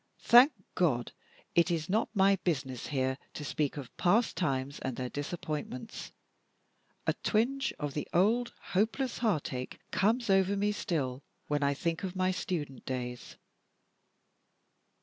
Thank 0.23 0.53
God, 0.73 1.11
it 1.53 1.69
is 1.69 1.87
not 1.87 2.09
my 2.15 2.37
business 2.37 2.87
here 2.87 3.19
to 3.35 3.45
speak 3.45 3.77
of 3.77 3.95
past 3.97 4.35
times 4.35 4.79
and 4.79 4.95
their 4.95 5.09
disappointments. 5.11 6.11
A 7.05 7.13
twinge 7.21 7.71
of 7.77 7.93
the 7.93 8.07
old 8.11 8.51
hopeless 8.73 9.19
heartache 9.19 9.79
comes 9.91 10.27
over 10.27 10.57
me 10.57 10.71
sometimes 10.71 10.81
still, 10.81 11.23
when 11.49 11.61
I 11.61 11.75
think 11.75 12.03
of 12.03 12.15
my 12.15 12.31
student 12.31 12.83
days. 12.83 13.37